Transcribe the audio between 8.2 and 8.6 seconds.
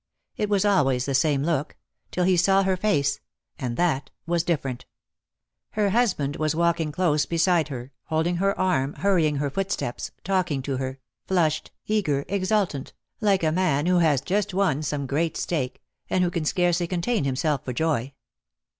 DEAD LOVE HAS CHAINS.